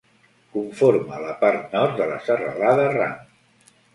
Conforma 0.53 1.19
la 1.25 1.35
part 1.43 1.75
nord 1.77 2.01
de 2.01 2.09
la 2.13 2.17
Serralada 2.29 2.89
Ram. 2.99 3.15